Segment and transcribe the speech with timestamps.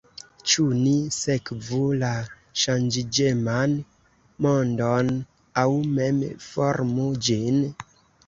[0.51, 2.09] Ĉu ni sekvu la
[2.61, 3.75] ŝanĝiĝeman
[4.45, 5.11] mondon
[5.65, 7.63] aŭ mem formu ĝin?